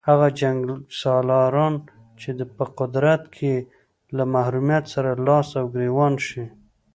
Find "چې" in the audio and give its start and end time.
2.19-2.29